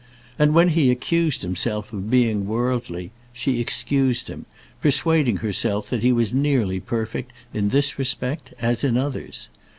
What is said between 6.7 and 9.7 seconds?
perfect in this respect as in others.